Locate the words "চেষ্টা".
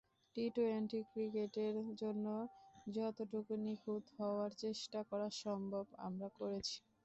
4.59-4.99